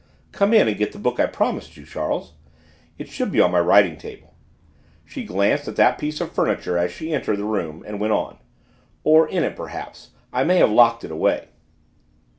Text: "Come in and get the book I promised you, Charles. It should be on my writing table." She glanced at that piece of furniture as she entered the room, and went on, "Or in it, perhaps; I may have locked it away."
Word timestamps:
"Come 0.31 0.51
in 0.55 0.67
and 0.67 0.75
get 0.75 0.93
the 0.93 0.97
book 0.97 1.19
I 1.19 1.27
promised 1.27 1.77
you, 1.77 1.85
Charles. 1.85 2.33
It 2.97 3.07
should 3.07 3.31
be 3.31 3.39
on 3.39 3.51
my 3.51 3.59
writing 3.59 3.97
table." 3.99 4.33
She 5.05 5.23
glanced 5.23 5.67
at 5.67 5.75
that 5.75 5.99
piece 5.99 6.19
of 6.19 6.31
furniture 6.31 6.75
as 6.75 6.89
she 6.91 7.13
entered 7.13 7.37
the 7.37 7.45
room, 7.45 7.83
and 7.85 7.99
went 7.99 8.13
on, 8.13 8.39
"Or 9.03 9.29
in 9.29 9.43
it, 9.43 9.55
perhaps; 9.55 10.09
I 10.33 10.43
may 10.43 10.57
have 10.57 10.71
locked 10.71 11.03
it 11.03 11.11
away." 11.11 11.49